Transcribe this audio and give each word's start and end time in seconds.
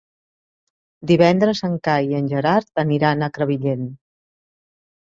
Divendres 1.11 1.61
en 1.69 1.77
Cai 1.89 2.11
i 2.15 2.19
en 2.23 2.33
Gerard 2.33 2.83
aniran 2.87 3.23
a 3.23 3.31
Crevillent. 3.39 3.89